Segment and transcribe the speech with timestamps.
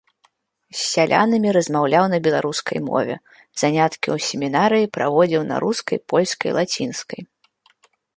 [0.75, 3.15] З сялянамі размаўляў на беларускай мове,
[3.63, 7.21] заняткі ў семінарыі праводзіў на рускай, польскай, лацінскай.